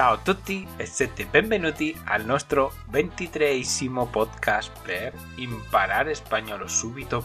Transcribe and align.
Ciao 0.00 0.14
a 0.14 0.20
tutti 0.22 0.66
e 0.78 0.86
siete 0.86 1.26
benvenuti 1.26 1.94
al 2.06 2.24
nostro 2.24 2.72
ventitreesimo 2.88 4.06
podcast 4.06 4.72
per 4.82 5.12
imparare 5.36 6.14
spagnolo 6.14 6.66
subito.it. 6.66 7.20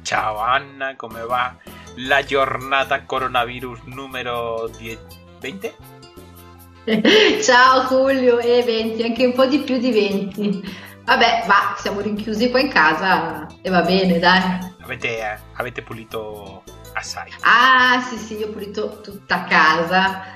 Ciao 0.00 0.38
Anna, 0.38 0.96
come 0.96 1.20
va 1.20 1.54
la 1.96 2.24
giornata 2.24 3.02
coronavirus 3.02 3.80
numero 3.84 4.70
10, 4.78 4.98
20? 5.38 5.74
Ciao 7.44 7.86
Giulio, 7.86 8.38
e 8.38 8.62
20, 8.62 9.02
anche 9.02 9.26
un 9.26 9.34
po' 9.34 9.44
di 9.44 9.58
più 9.58 9.76
di 9.76 9.92
20. 9.92 10.62
Vabbè, 11.04 11.44
va, 11.46 11.74
siamo 11.76 12.00
rinchiusi 12.00 12.48
qua 12.48 12.60
in 12.60 12.70
casa 12.70 13.46
e 13.60 13.68
va 13.68 13.82
bene, 13.82 14.18
dai. 14.18 14.72
Avete, 14.80 15.18
eh, 15.18 15.38
avete 15.56 15.82
pulito 15.82 16.62
assai? 16.96 17.30
Ah, 17.40 18.04
sì, 18.08 18.16
sì, 18.16 18.36
io 18.36 18.48
ho 18.48 18.50
pulito 18.50 19.00
tutta 19.02 19.44
casa. 19.44 20.34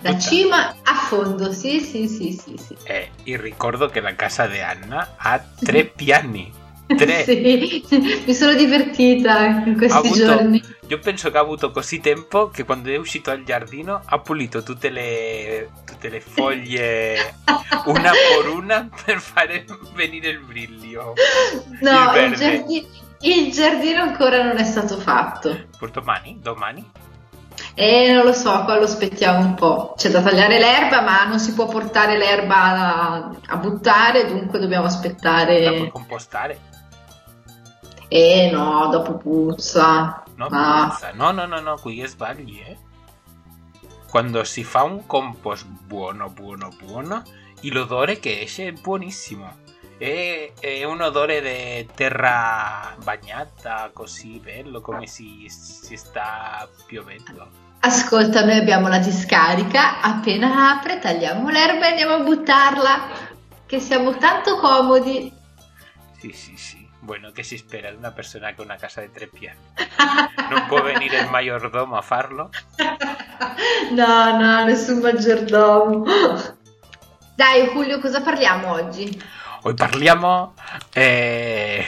Da 0.00 0.10
Tutta. 0.10 0.18
cima 0.18 0.74
a 0.82 0.94
fondo, 0.94 1.52
sì, 1.52 1.80
sì, 1.80 2.08
sì, 2.08 2.32
sì, 2.32 2.56
sì. 2.58 2.76
Eh, 2.84 3.10
y 3.24 3.36
ricordo 3.36 3.86
che 3.88 4.00
la 4.00 4.14
casa 4.16 4.46
di 4.46 4.58
Anna 4.58 5.14
ha 5.16 5.40
tre 5.62 5.84
piani. 5.94 6.60
Tre. 6.96 7.22
Sì, 7.24 7.84
mi 8.26 8.34
sono 8.34 8.52
divertita 8.54 9.46
in 9.64 9.76
questi 9.76 9.96
avuto- 9.96 10.14
giorni. 10.24 10.62
Io 10.88 10.98
penso 10.98 11.30
che 11.30 11.38
ha 11.38 11.40
avuto 11.40 11.70
così 11.70 12.00
tempo 12.00 12.48
che 12.50 12.64
quando 12.64 12.90
è 12.90 12.96
uscito 12.96 13.30
al 13.30 13.44
giardino 13.44 14.02
ha 14.04 14.18
pulito 14.18 14.62
tutte 14.62 14.90
le, 14.90 15.70
tutte 15.86 16.10
le 16.10 16.20
foglie 16.20 17.34
una 17.86 18.10
per 18.10 18.48
una 18.50 18.88
per 19.04 19.20
fare 19.20 19.64
venire 19.94 20.28
il 20.30 20.40
brillo. 20.40 21.14
No, 21.80 22.12
il 22.14 22.22
il, 22.24 22.36
verde. 22.36 22.86
Il 23.22 23.52
giardino 23.52 24.02
ancora 24.02 24.42
non 24.42 24.56
è 24.58 24.64
stato 24.64 24.96
fatto. 24.98 25.66
Per 25.78 25.90
domani? 25.90 26.38
Domani? 26.40 26.90
E 27.74 28.12
non 28.12 28.24
lo 28.24 28.32
so, 28.32 28.64
qua 28.64 28.76
lo 28.78 28.84
aspettiamo 28.84 29.38
un 29.40 29.54
po'. 29.54 29.94
C'è 29.96 30.10
da 30.10 30.20
tagliare 30.22 30.58
l'erba, 30.58 31.00
ma 31.02 31.24
non 31.24 31.38
si 31.38 31.52
può 31.54 31.66
portare 31.68 32.16
l'erba 32.16 32.56
a, 32.56 33.30
a 33.46 33.56
buttare, 33.56 34.26
dunque 34.26 34.58
dobbiamo 34.58 34.86
aspettare. 34.86 35.88
compostare? 35.90 36.58
Eh 38.08 38.50
no, 38.52 38.88
dopo 38.90 39.16
puzza. 39.16 40.22
No, 40.34 40.48
Ah. 40.50 40.88
puzza. 40.90 41.12
no, 41.14 41.30
no, 41.30 41.46
no, 41.46 41.60
no, 41.60 41.76
qui 41.76 42.04
sbagli, 42.06 42.60
eh. 42.66 42.76
Quando 44.10 44.44
si 44.44 44.64
fa 44.64 44.82
un 44.82 45.06
compost 45.06 45.64
buono, 45.66 46.28
buono, 46.28 46.68
buono, 46.82 47.22
l'odore 47.62 48.18
che 48.18 48.42
esce 48.42 48.66
è 48.68 48.72
buonissimo. 48.72 49.60
È, 50.02 50.52
è 50.58 50.82
un 50.82 51.00
odore 51.00 51.40
di 51.40 51.88
terra 51.94 52.92
bagnata, 53.04 53.88
così 53.92 54.40
bello, 54.42 54.80
come 54.80 55.06
si, 55.06 55.46
si 55.48 55.96
sta 55.96 56.68
piovendo. 56.86 57.48
Ascolta, 57.78 58.44
noi 58.44 58.56
abbiamo 58.56 58.88
la 58.88 58.98
discarica, 58.98 60.00
appena 60.00 60.72
apre 60.72 60.98
tagliamo 60.98 61.48
l'erba 61.50 61.86
e 61.86 61.90
andiamo 61.90 62.14
a 62.14 62.18
buttarla, 62.18 63.08
che 63.64 63.78
siamo 63.78 64.16
tanto 64.16 64.56
comodi. 64.56 65.32
Sì, 66.18 66.32
sì, 66.32 66.56
sì. 66.56 66.88
Bueno, 66.98 67.32
¿qué 67.32 67.44
se 67.44 67.54
espera 67.54 67.92
de 67.92 67.96
una 67.96 68.12
persona 68.12 68.56
con 68.56 68.64
una 68.64 68.78
casa 68.78 69.02
de 69.02 69.08
tres 69.08 69.30
piani? 69.30 69.60
¿No 70.50 70.66
puede 70.66 70.94
venir 70.94 71.14
el 71.14 71.30
mayordomo 71.30 71.96
a 71.96 72.02
farlo? 72.02 72.50
No, 73.92 74.36
no, 74.36 74.64
nessun 74.64 75.00
maggiordomo. 75.00 76.04
Dai, 77.36 77.68
Julio, 77.68 78.00
cosa 78.00 78.20
parliamo 78.20 78.72
oggi? 78.72 79.40
Hoy 79.64 79.74
parliamo, 79.74 80.54
eh, 80.92 81.86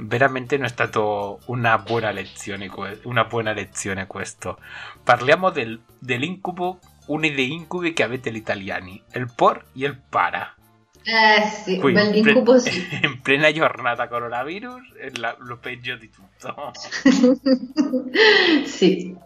veramente 0.00 0.56
non 0.56 0.66
è 0.66 0.68
stato 0.68 1.40
una 1.46 1.78
buona 1.78 2.10
lezione, 2.10 2.70
una 3.04 3.24
buona 3.24 3.52
lezione 3.52 4.06
questo. 4.06 4.58
Parliamo 5.02 5.48
del, 5.48 5.80
dell'incubo, 5.98 6.80
uno 7.06 7.20
dei 7.26 7.50
incubi 7.52 7.94
che 7.94 8.02
avete 8.02 8.30
gli 8.30 8.36
italiani, 8.36 9.02
il 9.14 9.32
por 9.34 9.56
e 9.74 9.86
il 9.86 9.96
para. 10.06 10.54
Eh 11.02 11.48
sì, 11.48 11.78
Qui, 11.78 11.92
bell'incubo 11.92 12.54
in, 12.54 12.60
sì. 12.60 12.88
in 13.02 13.20
plena 13.22 13.50
giornata 13.52 14.06
coronavirus 14.06 14.92
è 14.92 15.10
la- 15.14 15.36
lo 15.38 15.56
peggio 15.56 15.96
di 15.96 16.10
tutto. 16.10 16.72
sì. 18.66 19.16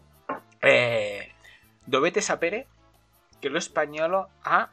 Eh, 0.61 1.33
dovete 1.83 2.21
sapere 2.21 2.67
che 3.41 3.49
lo 3.49 3.59
spagnolo 3.59 4.29
ha 4.43 4.69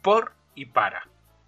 por 0.00 0.32
y 0.54 0.66
para. 0.66 1.00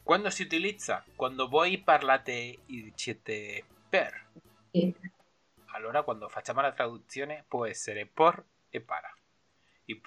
Quando 0.07 0.31
si 0.31 0.43
utilizza? 0.43 1.05
Quando 1.17 1.49
voi 1.49 1.79
parlate 1.79 2.33
e 2.33 2.61
dicete 2.65 3.65
per. 3.89 4.29
Allora 5.73 6.05
quando 6.05 6.29
facciamo 6.29 6.61
la 6.61 6.71
traduzione 6.71 7.45
può 7.49 7.67
essere 7.67 8.07
por 8.07 8.41
e 8.69 8.81
para. 8.81 9.13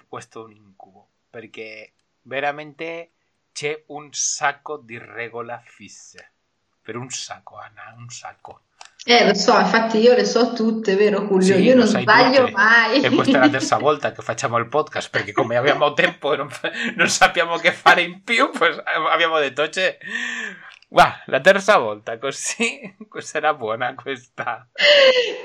Questo 0.08 0.40
è 0.40 0.44
un 0.44 0.52
incubo, 0.52 1.06
perché 1.28 1.92
veramente 2.22 3.10
c'è 3.52 3.84
un 3.88 4.10
sacco 4.14 4.78
di 4.78 4.96
regole 4.96 5.60
fisse. 5.66 6.32
Per 6.80 6.96
un 6.96 7.10
sacco, 7.10 7.56
Anna, 7.58 7.92
un 7.94 8.08
sacco. 8.08 8.62
Eh, 9.04 9.24
lo 9.26 9.34
so, 9.34 9.58
infatti 9.58 9.98
io 9.98 10.14
le 10.14 10.26
so 10.26 10.52
tutte, 10.52 10.94
vero 10.94 11.22
Julio? 11.22 11.56
Sì, 11.56 11.62
io 11.62 11.74
non 11.74 11.86
sbaglio 11.86 12.40
tutte. 12.40 12.52
mai. 12.52 13.02
E 13.02 13.08
questa 13.08 13.38
è 13.38 13.40
la 13.40 13.48
terza 13.48 13.78
volta 13.78 14.12
che 14.12 14.20
facciamo 14.20 14.58
il 14.58 14.68
podcast 14.68 15.08
perché 15.10 15.32
come 15.32 15.56
abbiamo 15.56 15.92
tempo 15.94 16.34
e 16.34 16.36
non, 16.36 16.48
non 16.96 17.08
sappiamo 17.08 17.56
che 17.56 17.72
fare 17.72 18.02
in 18.02 18.22
più, 18.22 18.50
pues 18.50 18.76
abbiamo 18.84 19.38
detto, 19.38 19.70
cioè, 19.70 19.96
guarda, 20.86 21.22
la 21.26 21.40
terza 21.40 21.78
volta, 21.78 22.18
così, 22.18 22.94
questa 23.08 23.38
era 23.38 23.54
buona 23.54 23.94
questa. 23.94 24.68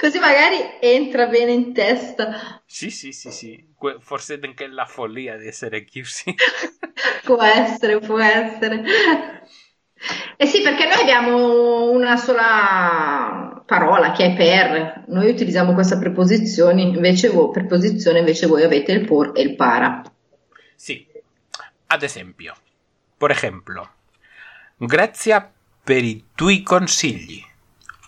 Così 0.02 0.20
magari 0.20 0.58
entra 0.82 1.28
bene 1.28 1.54
in 1.54 1.74
testa. 1.74 2.62
Sì, 2.66 2.90
sì, 2.90 3.14
sì, 3.14 3.32
sì, 3.32 3.74
forse 4.00 4.38
anche 4.44 4.68
la 4.68 4.86
follia 4.86 5.38
di 5.38 5.48
essere 5.48 5.86
chiusi. 5.86 6.36
Può 7.24 7.42
essere, 7.42 8.00
può 8.00 8.20
essere. 8.20 8.84
Eh 10.38 10.46
sì, 10.46 10.62
perché 10.62 10.86
noi 10.86 11.02
abbiamo 11.02 11.90
una 11.92 12.18
sola 12.18 13.62
parola 13.66 14.12
che 14.12 14.26
è 14.26 14.36
per. 14.36 15.06
Noi 15.08 15.30
utilizziamo 15.30 15.74
questa 15.74 15.98
preposizione, 15.98 16.82
invece 16.82 17.30
voi, 17.30 17.52
preposizione, 17.52 18.20
invece 18.20 18.46
voi 18.48 18.64
avete 18.64 18.92
il 18.92 19.06
por 19.06 19.32
e 19.34 19.42
il 19.42 19.56
para. 19.56 20.04
Sì, 20.76 21.08
ad 21.88 22.04
esempio, 22.04 22.54
per 23.18 23.32
esempio, 23.32 23.90
grazie 24.78 25.52
per 25.84 26.04
i 26.04 26.26
tuoi 26.36 26.62
consigli. 26.62 27.42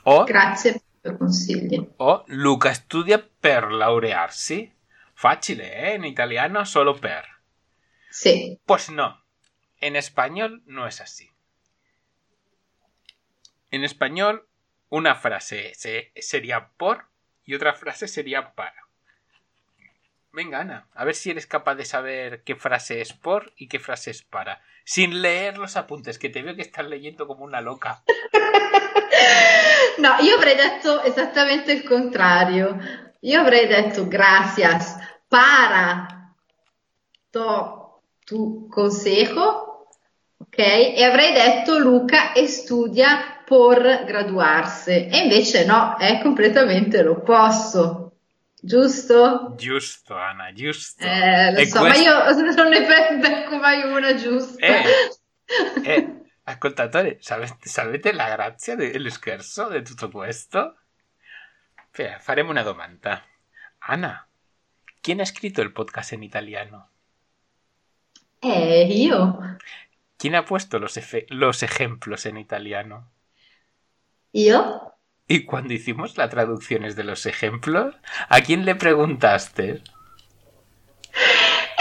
O, 0.03 0.23
Grazie 0.23 0.81
per 1.01 1.13
i 1.13 1.17
consigli. 1.17 1.87
o 1.97 2.23
Luca 2.27 2.73
studia 2.73 3.25
per 3.39 3.71
laurearsi. 3.71 4.71
Facile, 5.13 5.73
eh? 5.73 5.95
In 5.95 6.03
italiano 6.03 6.63
solo 6.63 6.93
per. 6.93 7.25
Sì, 8.09 8.57
Pues 8.65 8.89
no, 8.89 9.23
en 9.79 9.95
español 9.95 10.61
no 10.67 10.85
es 10.85 11.01
así. 11.01 11.29
En 13.71 13.83
español, 13.83 14.47
una 14.89 15.15
frase 15.15 15.73
se- 15.75 16.11
sería 16.15 16.69
por 16.77 17.05
y 17.45 17.55
otra 17.55 17.73
frase 17.73 18.07
sería 18.07 18.53
para. 18.53 18.87
Venga, 20.31 20.59
Ana, 20.59 20.87
a 20.93 21.03
ver 21.05 21.15
si 21.15 21.31
eres 21.31 21.47
capaz 21.47 21.75
de 21.75 21.85
saber 21.85 22.43
qué 22.43 22.55
frase 22.55 23.01
es 23.01 23.13
por 23.13 23.53
y 23.57 23.67
qué 23.67 23.79
frase 23.79 24.11
es 24.11 24.21
para. 24.21 24.61
Sin 24.85 25.21
leer 25.21 25.57
los 25.57 25.75
apuntes, 25.75 26.19
que 26.19 26.29
te 26.29 26.41
veo 26.43 26.55
que 26.55 26.61
estás 26.61 26.85
leyendo 26.85 27.27
como 27.27 27.43
una 27.43 27.61
loca. 27.61 28.03
No, 29.97 30.19
io 30.21 30.35
avrei 30.37 30.55
detto 30.55 31.01
esattamente 31.03 31.71
il 31.73 31.83
contrario. 31.83 32.77
Io 33.21 33.39
avrei 33.41 33.65
detto 33.67 34.05
gracias 34.07 34.95
para 35.27 36.35
to 37.31 38.03
tu 38.23 38.69
consejo, 38.69 39.87
ok? 40.37 40.57
E 40.59 41.03
avrei 41.03 41.33
detto 41.33 41.79
Luca 41.79 42.33
e 42.33 42.47
studia 42.47 43.36
por 43.47 43.79
graduarsi. 44.03 45.07
E 45.07 45.19
invece 45.23 45.63
no, 45.65 45.95
è 45.97 46.19
completamente 46.21 47.01
l'opposto. 47.01 48.17
Giusto? 48.59 49.53
Giusto, 49.55 50.15
Ana, 50.17 50.51
giusto. 50.51 51.05
Eh, 51.05 51.53
lo 51.53 51.59
E 51.59 51.65
so, 51.65 51.79
questo- 51.79 51.79
ma 51.81 51.95
io 51.95 52.53
non 52.55 52.67
ne 52.67 52.85
be- 52.85 53.17
becco 53.21 53.55
mai 53.57 53.83
una 53.89 54.13
giusta. 54.15 54.59
Eh, 54.65 54.83
eh, 55.83 56.21
ascoltatore, 56.43 57.19
sapete, 57.21 57.69
sapete 57.69 58.11
la 58.11 58.27
grazia 58.29 58.75
dello 58.75 59.09
scherzo 59.09 59.69
di 59.69 59.81
tutto 59.81 60.09
questo? 60.09 60.75
Spera, 61.87 62.19
faremo 62.19 62.49
una 62.49 62.63
domanda. 62.63 63.23
Ana, 63.79 64.27
¿quién 64.99 65.19
ha 65.21 65.23
escrito 65.23 65.61
el 65.61 65.71
podcast 65.71 66.11
en 66.11 66.23
italiano? 66.23 66.89
Eh, 68.41 68.87
io. 68.91 69.39
¿Quién 70.17 70.35
ha 70.35 70.43
puesto 70.43 70.79
los, 70.79 70.97
efe- 70.97 71.25
los 71.29 71.63
ejemplos 71.63 72.25
en 72.25 72.37
italiano? 72.37 73.11
Io? 74.37 74.93
Y 75.27 75.45
cuando 75.45 75.73
hicimos 75.73 76.15
las 76.15 76.29
traducciones 76.29 76.95
de 76.95 77.03
los 77.03 77.25
ejemplos, 77.25 77.95
¿a 78.29 78.41
quién 78.41 78.65
le 78.65 78.75
preguntaste? 78.75 79.81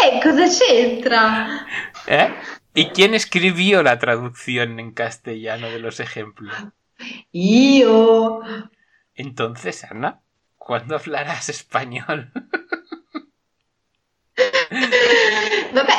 Eh, 0.02 0.20
cosa 0.22 0.48
c'entra? 0.48 1.66
¿Eh? 2.06 2.34
¿Y 2.72 2.86
quién 2.88 3.12
escribió 3.12 3.82
la 3.82 3.98
traducción 3.98 4.80
en 4.80 4.92
castellano 4.92 5.68
de 5.68 5.80
los 5.80 6.00
ejemplos? 6.00 6.54
Io. 7.32 8.40
Entonces, 9.14 9.84
Ana, 9.84 10.22
¿cuándo 10.56 10.96
hablarás 10.96 11.50
español? 11.50 12.32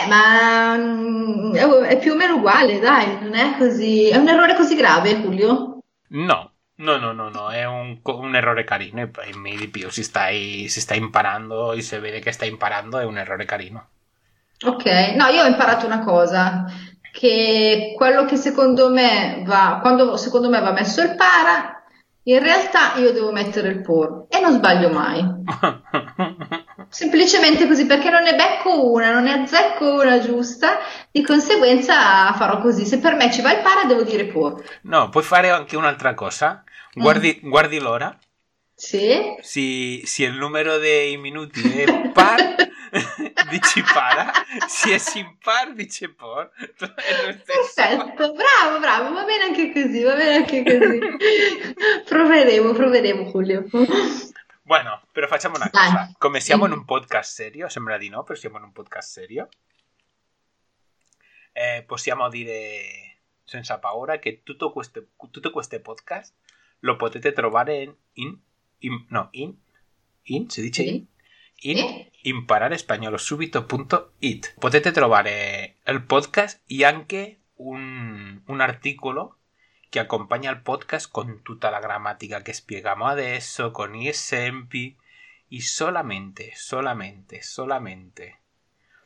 ma 0.08 0.78
mm, 0.78 1.54
è 1.54 2.00
più 2.00 2.14
o 2.14 2.16
meno 2.16 2.36
uguale, 2.36 2.80
dai, 2.80 3.22
non 3.22 3.36
è 3.36 3.58
così... 3.58 4.08
È 4.08 4.16
un 4.16 4.30
errore 4.30 4.56
così 4.56 4.76
grave, 4.76 5.18
Julio? 5.18 5.78
No, 6.10 6.47
no, 6.78 6.98
no, 6.98 7.12
no, 7.12 7.30
no, 7.30 7.50
è 7.50 7.66
un, 7.66 8.00
un 8.04 8.36
errore 8.36 8.64
carino 8.64 9.02
e 9.02 9.08
poi 9.08 9.32
mi 9.34 9.56
di 9.56 9.68
più, 9.68 9.90
si 9.90 10.04
stai, 10.04 10.68
si 10.70 10.82
sta 10.82 10.94
imparando 10.96 11.74
e 11.74 11.82
se 11.82 12.00
vede 12.00 12.20
che 12.20 12.32
sta 12.32 12.46
imparando 12.46 13.00
è 13.00 13.04
un 13.04 13.18
errore 13.18 13.46
carino. 13.46 13.88
Ok, 14.66 14.86
no, 15.16 15.28
io 15.28 15.44
ho 15.44 15.48
imparato 15.48 15.86
una 15.86 16.04
cosa, 16.04 16.66
che 17.12 17.94
quello 17.96 18.26
che 18.26 18.38
secondo 18.38 18.90
me 18.90 19.44
va, 19.46 19.80
quando 19.82 20.18
secondo 20.18 20.50
me 20.50 20.60
va 20.60 20.72
messo 20.72 21.02
il 21.02 21.16
para, 21.16 21.84
in 22.24 22.40
realtà 22.40 22.96
io 22.98 23.14
devo 23.14 23.32
mettere 23.32 23.70
il 23.70 23.82
por 23.82 24.26
e 24.30 24.40
non 24.40 24.54
sbaglio 24.54 24.90
mai. 24.90 25.24
Semplicemente 26.90 27.68
così, 27.68 27.86
perché 27.86 28.10
non 28.10 28.24
ne 28.24 28.36
becco 28.36 28.92
una, 28.92 29.12
non 29.12 29.24
ne 29.24 29.34
azzecco 29.34 30.02
una 30.02 30.20
giusta, 30.20 30.80
di 31.12 31.24
conseguenza 31.24 32.32
farò 32.34 32.60
così. 32.60 32.86
Se 32.86 33.00
per 33.00 33.16
me 33.16 33.32
ci 33.32 33.42
va 33.42 33.52
il 33.52 33.62
para, 33.62 33.86
devo 33.86 34.04
dire 34.04 34.26
por. 34.26 34.64
No, 34.84 35.10
puoi 35.10 35.24
fare 35.24 35.50
anche 35.50 35.76
un'altra 35.76 36.14
cosa. 36.14 36.64
Guardi, 37.02 37.40
guardi 37.44 37.80
l'ora. 37.80 38.18
Sì? 38.74 39.36
Si, 39.42 40.02
si 40.06 40.24
il 40.24 40.34
numero 40.34 40.78
dei 40.78 41.18
minuti 41.18 41.62
è 41.62 42.10
par, 42.10 42.40
dici 43.50 43.82
para. 43.82 44.32
Se 44.68 44.96
è 44.96 45.18
impar, 45.18 45.74
dice 45.74 46.10
por. 46.10 46.52
Perfetto, 46.78 48.34
bravo, 48.34 48.80
bravo, 48.80 49.14
va 49.14 49.24
bene 49.26 49.44
anche 49.44 49.72
così, 49.72 50.02
va 50.02 50.16
bene 50.16 50.36
anche 50.38 50.64
così. 50.64 51.00
proveremo, 52.06 52.74
proveremo, 52.74 53.32
Julio. 53.32 53.66
Bueno, 54.64 55.02
però 55.12 55.28
facciamo 55.28 55.56
una 55.56 55.70
Dai. 55.72 55.86
cosa. 55.86 56.12
Come 56.18 56.40
siamo 56.40 56.66
in 56.66 56.72
un 56.72 56.84
podcast 56.84 57.32
serio, 57.32 57.70
sembra 57.70 57.98
di 57.98 58.10
no, 58.10 58.24
però 58.24 58.38
siamo 58.38 58.58
in 58.58 58.64
un 58.64 58.72
podcast 58.74 59.12
serio, 59.12 59.50
eh, 61.54 61.84
possiamo 61.86 62.28
dire 62.28 63.20
senza 63.44 63.78
paura 63.80 64.20
che 64.20 64.42
tutto 64.44 64.72
questo, 64.72 65.08
tutto 65.32 65.52
questo 65.52 65.80
podcast 65.80 66.34
lo 66.80 66.96
potete 66.96 67.34
trovare 67.34 67.82
in, 67.82 67.94
in, 68.14 68.38
in- 68.80 69.06
no, 69.10 69.28
in, 69.32 69.54
in, 70.24 70.50
si 70.50 70.62
dice 70.62 70.84
in, 70.84 71.06
in 71.62 71.78
Sì. 71.78 72.10
impararespagnolosubito.it. 72.30 74.56
Potete 74.60 74.92
trovare 74.92 75.76
il 75.86 76.04
podcast 76.04 76.62
e 76.68 76.86
anche 76.86 77.40
un, 77.56 78.42
un 78.46 78.62
articolo 78.62 79.38
che 79.90 80.00
accompagna 80.00 80.52
il 80.52 80.62
podcast 80.62 81.10
con 81.12 81.42
tutta 81.44 81.70
la 81.70 81.80
grammatica 81.80 82.42
che 82.42 82.54
spieghiamo 82.54 83.06
adesso, 83.06 83.72
con 83.72 83.96
esempi 83.96 84.96
e 85.48 85.62
solamente, 85.62 86.52
solamente, 86.56 87.42
solamente 87.42 88.40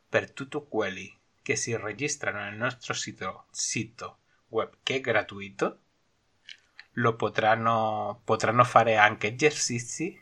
per 0.09 0.31
tutti 0.31 0.59
quelli 0.67 1.15
che 1.41 1.55
si 1.55 1.75
registrano 1.75 2.39
nel 2.39 2.55
nostro 2.55 2.93
sito, 2.93 3.45
sito 3.51 4.17
web 4.49 4.71
che 4.83 4.95
è 4.95 5.01
gratuito 5.01 5.79
lo 6.93 7.15
potranno, 7.15 8.21
potranno 8.23 8.63
fare 8.63 8.95
anche 8.97 9.33
esercizi 9.33 10.19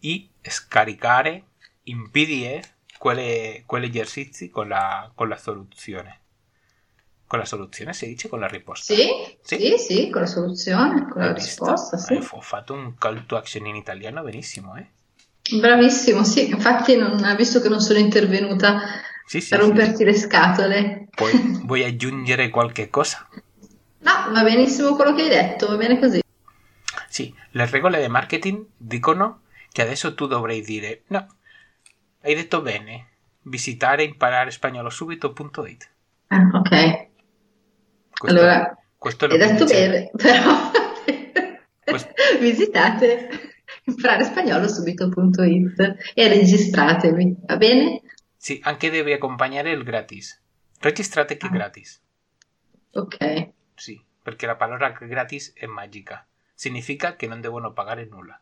e 0.00 0.30
scaricare 0.42 1.44
in 1.84 2.10
PDF 2.10 2.74
quelle, 2.98 3.62
quegli 3.66 3.86
esercizi 3.98 4.50
con 4.50 4.68
la, 4.68 5.10
con 5.14 5.28
la 5.28 5.36
soluzione. 5.36 6.20
Con 7.26 7.38
la 7.38 7.44
soluzione 7.44 7.94
si 7.94 8.06
dice 8.06 8.28
con 8.28 8.40
la 8.40 8.46
risposta. 8.46 8.94
Sì, 8.94 9.08
Sì. 9.40 9.56
sì, 9.56 9.78
sì, 9.78 10.10
con 10.10 10.20
la 10.22 10.26
soluzione, 10.26 11.08
con 11.08 11.22
la 11.22 11.28
Hai 11.28 11.32
visto? 11.32 11.64
risposta, 11.64 11.96
sì. 11.96 12.18
Ho 12.32 12.40
fatto 12.42 12.74
un 12.74 12.98
call 12.98 13.24
to 13.24 13.36
action 13.36 13.64
in 13.66 13.76
italiano 13.76 14.22
benissimo, 14.22 14.76
eh? 14.76 14.86
Bravissimo, 15.60 16.24
sì, 16.24 16.48
infatti 16.48 16.96
non, 16.96 17.34
visto 17.36 17.60
che 17.60 17.68
non 17.68 17.80
sono 17.80 17.98
intervenuta 17.98 18.80
Sì, 19.24 19.40
sì, 19.40 19.56
per 19.56 19.60
romperti 19.60 20.04
le 20.04 20.14
scatole. 20.14 21.08
Poi 21.14 21.48
vuoi 21.60 21.84
aggiungere 21.84 22.50
qualche 22.50 22.90
cosa? 22.90 23.26
No, 24.02 24.30
va 24.32 24.42
benissimo 24.42 24.94
quello 24.94 25.14
che 25.14 25.22
hai 25.22 25.28
detto, 25.28 25.66
va 25.68 25.76
bene 25.76 25.98
così. 25.98 26.20
Sì, 27.08 27.34
le 27.50 27.66
regole 27.66 28.00
di 28.00 28.08
marketing 28.08 28.64
dicono 28.76 29.42
che 29.70 29.82
adesso 29.82 30.14
tu 30.14 30.26
dovrai 30.26 30.60
dire 30.62 31.02
no, 31.08 31.26
hai 32.22 32.34
detto 32.34 32.62
bene, 32.62 33.08
visitare 33.42 34.02
impararespagnolosubito.it. 34.04 35.90
Ah, 36.28 36.48
ok. 36.52 37.06
Questo, 38.18 38.38
Allora, 38.38 38.76
questo 38.96 39.24
hai 39.26 39.38
detto 39.38 39.64
dice- 39.64 39.88
bene, 39.88 40.10
però 40.16 40.70
Questo- 41.84 42.12
visitate 42.40 43.28
imparare-spagnolo-subito.it 43.84 45.94
e 46.14 46.28
registratevi, 46.28 47.36
va 47.46 47.56
bene? 47.56 48.00
Sì, 48.36 48.58
anche 48.64 48.90
devi 48.90 49.12
accompagnare 49.12 49.70
il 49.70 49.82
gratis. 49.84 50.40
Registrate 50.80 51.36
che 51.36 51.46
Ah. 51.46 51.50
gratis. 51.50 52.00
Ok, 52.94 53.48
Sì, 53.74 54.00
perché 54.22 54.46
la 54.46 54.56
parola 54.56 54.90
gratis 54.90 55.52
è 55.54 55.66
magica. 55.66 56.26
Significa 56.54 57.16
che 57.16 57.26
non 57.26 57.40
devono 57.40 57.72
pagare 57.72 58.04
nulla. 58.04 58.40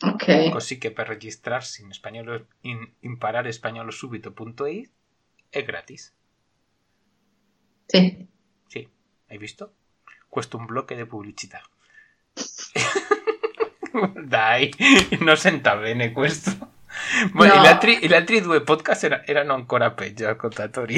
ok. 0.00 0.50
Così 0.50 0.78
che 0.78 0.90
per 0.90 1.06
registrarsi 1.06 1.82
in, 1.82 1.92
spagnolo, 1.92 2.46
in 2.62 2.86
impararespagnolosubito.it 3.00 4.90
è 5.50 5.62
gratis. 5.64 6.12
Sì. 7.86 8.26
Sì, 8.66 8.88
hai 9.28 9.38
visto? 9.38 9.74
Questo 10.28 10.56
è 10.56 10.60
un 10.60 10.66
blocco 10.66 10.94
di 10.94 11.04
pubblicità. 11.06 11.62
Dai, 14.24 14.72
non 15.20 15.36
senta 15.36 15.76
bene 15.76 16.10
questo. 16.12 16.72
Ma 17.32 17.46
No. 17.46 17.52
altri, 17.62 17.98
gli 18.06 18.12
altri 18.12 18.40
due 18.40 18.62
podcast 18.62 19.04
era- 19.04 19.24
erano 19.24 19.54
ancora 19.54 19.90
peggio, 19.92 20.28
ascoltatori. 20.28 20.96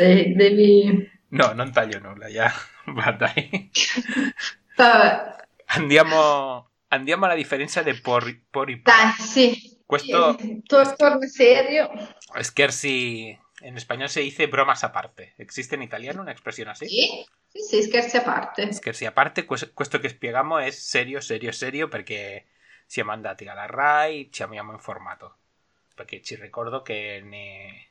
Eh, 0.00 0.34
Devi... 0.36 1.10
No, 1.30 1.52
non 1.52 1.72
taglio 1.72 1.98
nulla, 2.00 2.28
ya. 2.28 2.52
Va, 2.86 3.10
dai. 3.12 3.70
Andiamo, 5.66 6.68
andiamo 6.88 7.24
alla 7.24 7.34
differenza 7.34 7.82
di 7.82 7.94
por, 7.94 8.24
por 8.50 8.70
y 8.70 8.76
par. 8.76 8.94
Dai, 9.16 9.26
sì. 9.26 9.72
Questo- 9.86 10.36
tor- 10.66 10.96
torna 10.96 11.26
serio. 11.26 11.90
Scherzi, 12.40 13.38
en 13.60 13.76
español 13.76 14.08
se 14.08 14.20
dice 14.20 14.46
bromas 14.46 14.82
aparte. 14.84 15.34
¿Existe 15.38 15.74
en 15.74 15.82
italiano 15.82 16.22
una 16.22 16.32
expresión 16.32 16.68
así? 16.68 16.86
Sì, 16.88 17.24
sì, 17.48 17.60
sì, 17.62 17.82
scherzi 17.82 18.16
a 18.16 18.22
parte. 18.22 18.72
Scherzi 18.72 19.06
a 19.06 19.12
parte, 19.12 19.44
quest- 19.44 19.72
questo 19.74 19.98
che 19.98 20.08
spieghiamo 20.08 20.58
è 20.58 20.70
serio, 20.70 21.20
serio, 21.20 21.52
serio 21.52 21.88
perché 21.88 22.46
siamo 22.86 23.12
andati 23.12 23.46
alla 23.46 23.66
RAI, 23.66 24.30
ci 24.30 24.42
abbiamo 24.42 24.72
informato. 24.72 25.36
Perché 25.94 26.22
ci 26.22 26.34
ricordo 26.36 26.82
che 26.82 27.20
né, 27.24 27.86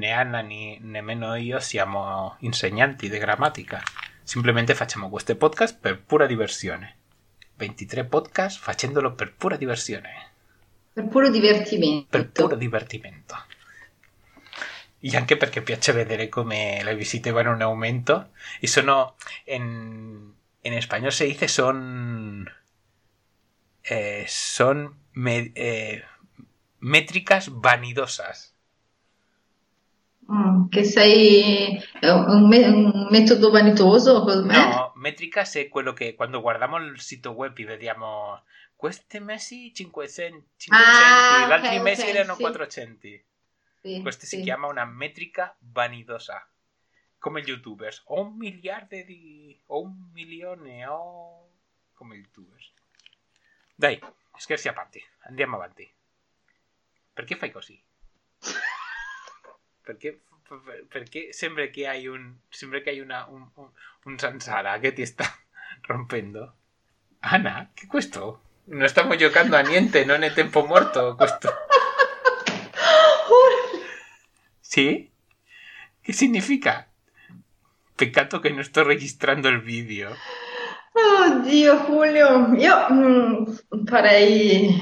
né 0.00 0.12
Anna 0.12 0.40
né 0.40 0.78
nemmeno 0.80 1.34
io 1.36 1.60
siamo 1.60 2.36
insegnanti 2.40 3.08
di 3.08 3.18
grammatica. 3.18 3.82
Simplemente 4.22 4.74
facciamo 4.74 5.10
queste 5.10 5.36
podcast 5.36 5.78
per 5.78 6.00
pura 6.02 6.26
diversione. 6.26 6.96
23 7.56 8.04
podcast 8.06 8.58
facendolo 8.58 9.12
per 9.14 9.34
pura 9.34 9.56
diversione. 9.56 10.28
Per 10.92 11.06
puro 11.08 11.28
divertimento. 11.30 12.06
per 12.08 12.30
puro 12.30 12.56
divertimento. 12.56 13.36
E 15.02 15.16
anche 15.16 15.36
perché 15.36 15.62
piace 15.62 15.92
vedere 15.92 16.28
come 16.28 16.80
le 16.82 16.94
visite 16.94 17.30
vanno 17.30 17.54
in 17.54 17.62
aumento. 17.62 18.30
E 18.60 18.66
sono. 18.66 19.16
En, 19.44 20.32
en 20.62 20.72
español 20.72 21.12
se 21.12 21.24
dice 21.26 21.48
son. 21.48 22.48
eh, 23.82 24.24
son 24.28 24.94
me- 25.12 25.52
eh, 25.54 26.02
métricas 26.80 27.48
vanidosas. 27.50 28.54
Mm, 30.32 30.68
che 30.68 30.84
sei 30.84 31.76
è 31.98 32.08
un, 32.08 32.46
me- 32.46 32.68
un 32.68 33.08
metodo 33.10 33.50
vanitoso? 33.50 34.24
No, 34.44 34.92
métricas 34.94 35.56
è 35.56 35.68
quello 35.68 35.92
che 35.92 36.14
quando 36.14 36.40
guardiamo 36.40 36.76
il 36.78 37.00
sito 37.00 37.30
web 37.32 37.56
e 37.58 37.64
vediamo. 37.64 38.42
Questi 38.76 39.18
mesi 39.20 39.74
500, 39.74 40.46
500 40.56 41.34
Ah, 41.34 41.46
gli 41.46 41.52
altri 41.52 41.76
ok, 41.76 41.82
mesi 41.82 42.02
ok, 42.02 42.08
erano 42.08 42.34
sì. 42.34 42.40
400. 42.40 43.08
Sì, 43.82 44.00
Questa 44.02 44.24
si 44.26 44.36
sì. 44.36 44.42
chiama 44.42 44.68
una 44.68 44.84
metrica 44.84 45.54
vanidosa. 45.58 46.48
Come 47.18 47.42
gli 47.42 47.48
youtubers. 47.48 48.02
Ho 48.06 48.22
un 48.22 48.36
miliardo 48.36 48.96
di... 49.02 49.60
Ho 49.66 49.82
un 49.82 50.10
milione. 50.12 50.86
Ho... 50.86 51.48
Come 51.92 52.16
gli 52.16 52.20
youtubers. 52.20 52.72
Dai, 53.74 53.98
scherzi 54.38 54.68
a 54.68 54.72
parte. 54.72 55.02
Andiamo 55.24 55.56
avanti. 55.56 55.92
Perché 57.12 57.36
fai 57.36 57.50
così? 57.50 57.82
Perché, 59.90 60.20
perché 60.88 61.32
sembra 61.32 61.66
che 61.66 61.88
hai 61.88 62.06
un... 62.06 62.34
Sembra 62.48 62.80
che 62.80 62.90
hai 62.90 63.00
una, 63.00 63.26
un, 63.28 63.48
un, 63.54 63.68
un 64.04 64.18
zanzara 64.18 64.78
che 64.78 64.92
ti 64.92 65.04
sta 65.04 65.24
rompendo. 65.86 66.54
Ana, 67.20 67.70
che 67.74 67.84
è 67.84 67.86
questo? 67.88 68.42
Non 68.64 68.86
stiamo 68.86 69.16
giocando 69.16 69.56
a 69.56 69.60
niente, 69.60 70.04
non 70.04 70.22
è 70.22 70.32
tempo 70.32 70.64
morto 70.64 71.16
questo. 71.16 71.52
¿Sí? 74.60 75.10
¿Qué 76.00 76.12
significa? 76.12 76.86
Peccato 77.96 78.38
che 78.38 78.50
non 78.50 78.62
sto 78.62 78.84
registrando 78.84 79.48
il 79.48 79.60
video. 79.60 80.14
Oddio, 80.92 81.84
Julio, 81.86 82.54
io 82.54 82.86
mm, 82.92 83.44
farei... 83.84 84.80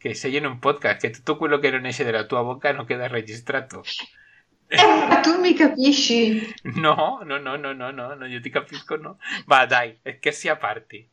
che 0.00 0.14
sei 0.14 0.36
in 0.36 0.46
un 0.46 0.58
podcast, 0.58 0.98
che 1.02 1.10
tutto 1.10 1.36
quello 1.36 1.58
che 1.58 1.70
non 1.70 1.84
esce 1.84 2.04
dalla 2.04 2.24
tua 2.24 2.42
bocca 2.42 2.72
non 2.72 2.86
queda 2.86 3.06
registrato. 3.06 3.82
Ma 4.70 5.20
tu 5.20 5.38
mi 5.38 5.52
capisci? 5.52 6.40
No, 6.80 7.20
no, 7.22 7.36
no, 7.36 7.56
no, 7.56 7.72
no, 7.74 7.90
no, 7.90 8.14
no, 8.14 8.26
io 8.26 8.40
ti 8.40 8.48
capisco, 8.48 8.96
no. 8.96 9.18
Ma 9.44 9.66
dai, 9.66 9.98
scherzi 10.16 10.48
a 10.48 10.56
parte. 10.56 11.08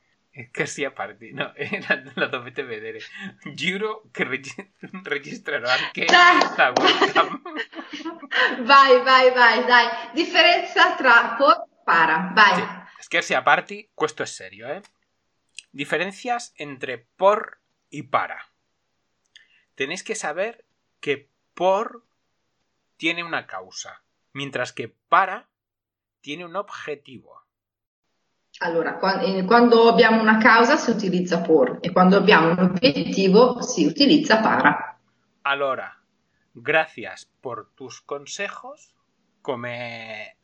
Scherzi 0.50 0.86
a 0.86 0.92
parte, 0.92 1.32
no, 1.34 1.52
eh, 1.58 1.84
la, 1.86 2.02
la 2.14 2.28
dovete 2.28 2.64
vedere. 2.64 3.00
Giuro 3.54 4.04
che 4.10 4.24
regi- 4.24 4.72
registrerò 5.04 5.68
anche 5.70 6.06
Dai. 6.06 6.38
la 6.56 6.74
webcam. 6.74 7.42
Vai, 8.64 9.02
vai, 9.04 9.34
vai, 9.34 9.66
dai. 9.66 9.88
Differenza 10.14 10.96
tra 10.96 11.36
por 11.38 11.66
para. 11.84 12.32
Vai. 12.34 12.56
Sì, 12.56 13.04
scherzi 13.04 13.34
a 13.34 13.42
parte, 13.42 13.90
questo 13.94 14.24
è 14.24 14.26
serio, 14.28 14.68
eh. 14.70 14.82
Diferencias 15.72 16.54
entre 16.56 17.06
por 17.18 17.60
y 17.90 18.04
para. 18.04 18.38
Tenéis 19.78 20.04
que 20.04 20.16
saber 20.16 20.66
que 21.00 21.30
por 21.54 22.04
tiene 22.98 23.24
una 23.24 23.46
causa, 23.46 24.02
mientras 24.34 24.74
que 24.74 24.88
para 25.08 25.50
tiene 26.20 26.46
un 26.46 26.56
objetivo. 26.56 27.44
Allora, 28.60 29.00
eh, 29.22 29.46
quando 29.46 29.88
abbiamo 29.88 30.20
una 30.20 30.40
causa 30.40 30.78
si 30.78 30.90
utilizza 30.90 31.44
por 31.44 31.78
e 31.84 31.94
quando 31.94 32.18
abbiamo 32.18 32.54
un 32.54 32.60
obiettivo 32.60 33.62
si 33.62 33.86
utilizza 33.86 34.42
para. 34.42 35.00
Allora, 35.44 36.02
gracias 36.56 37.30
por 37.40 37.70
tus 37.76 38.02
consejos, 38.02 38.96
come, 39.44 40.38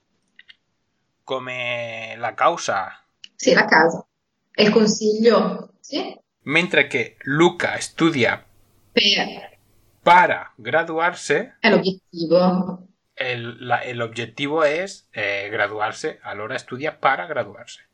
come 1.24 2.16
la 2.20 2.36
causa. 2.36 3.04
Sì, 3.36 3.56
la 3.56 3.66
causa. 3.66 4.06
È 4.52 4.62
il 4.62 4.72
consiglio, 4.72 5.74
sì? 5.80 6.16
Mentre 6.44 6.86
che 6.86 7.18
Luca 7.24 7.80
studia 7.80 8.46
Per 8.94 9.58
para 10.04 10.54
graduarse, 10.58 11.56
è 11.60 11.70
l'obiettivo. 11.70 12.88
el, 13.16 13.58
la- 13.68 13.84
el 13.84 14.02
objetivo 14.02 14.64
es 14.64 15.08
eh, 15.14 15.50
graduarse, 15.52 16.20
allora 16.22 16.58
studia 16.58 17.00
para 17.00 17.26
graduarse. 17.26 17.88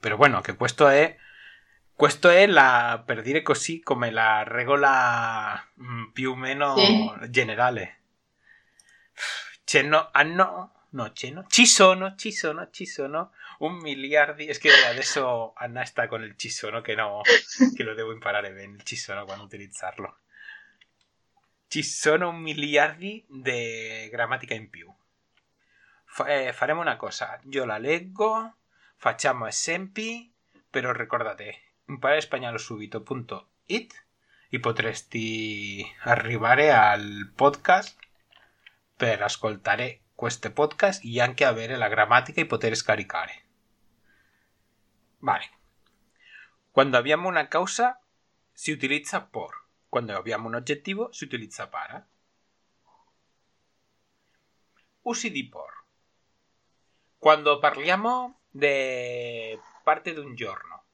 Però 0.00 0.16
bueno, 0.16 0.40
che 0.40 0.54
questo 0.56 0.88
è 0.88 1.16
questo 1.94 2.28
è 2.28 2.46
la 2.46 3.02
per 3.06 3.22
dire 3.22 3.42
così 3.42 3.80
come 3.80 4.10
la 4.10 4.42
regola 4.42 5.64
mm, 5.80 6.06
più 6.12 6.32
o 6.32 6.34
meno 6.36 6.74
Sì. 6.76 7.08
generale. 7.30 7.98
Ce 9.64 9.82
no, 9.82 10.08
ah 10.12 10.22
no, 10.94 11.02
no, 11.02 11.12
ce 11.12 11.30
no, 11.30 11.44
ci 11.48 11.66
sono, 11.66 12.14
ci 12.14 12.30
sono, 12.30 12.70
ci 12.70 12.86
sono 12.86 13.32
un 13.58 13.76
miliardi, 13.78 14.48
es 14.48 14.58
que 14.58 14.70
adesso 14.70 15.52
Anna 15.56 15.84
sta 15.84 16.06
con 16.06 16.22
il 16.22 16.36
ci 16.36 16.48
sono 16.50 16.80
che 16.80 16.94
no, 16.94 17.20
che 17.74 17.82
lo 17.82 17.94
devo 17.94 18.12
imparare 18.12 18.52
bene, 18.52 18.76
il 18.76 18.82
ci 18.84 18.96
sono 18.96 19.24
quando 19.24 19.44
utilizzarlo. 19.44 20.18
Ci 21.66 21.82
sono 21.82 22.28
un 22.28 22.40
miliardi 22.40 23.24
di 23.28 24.08
grammatica 24.08 24.54
in 24.54 24.70
più. 24.70 24.92
Fa- 26.04 26.26
eh, 26.28 26.52
faremo 26.52 26.80
una 26.80 26.96
cosa, 26.96 27.40
io 27.50 27.64
la 27.64 27.78
leggo, 27.78 28.58
facciamo 28.96 29.46
esempi, 29.46 30.32
però 30.70 30.92
ricordate, 30.92 31.74
imparare 31.86 32.20
spagnolo 32.20 32.58
subito.it 32.58 34.06
e 34.48 34.60
potresti 34.60 35.84
arrivare 36.02 36.72
al 36.72 37.32
podcast 37.34 37.98
per 38.96 39.22
ascoltare 39.22 40.03
questo 40.14 40.52
podcast 40.52 41.04
e 41.04 41.20
anche 41.20 41.44
avere 41.44 41.76
la 41.76 41.88
grammatica 41.88 42.40
e 42.40 42.46
poter 42.46 42.74
scaricare. 42.76 43.42
Vale. 45.18 45.50
Quando 46.70 46.96
abbiamo 46.96 47.28
una 47.28 47.48
causa 47.48 48.00
si 48.52 48.70
utilizza 48.70 49.24
por. 49.26 49.64
Quando 49.88 50.16
abbiamo 50.16 50.48
un 50.48 50.54
oggettivo 50.54 51.12
si 51.12 51.24
utilizza 51.24 51.68
para. 51.68 52.06
Usi 55.02 55.30
di 55.30 55.48
por. 55.48 55.84
Quando 57.18 57.58
parliamo 57.58 58.40
de 58.50 59.58
parte 59.82 60.12
di 60.12 60.20
un 60.20 60.34
giorno. 60.34 60.84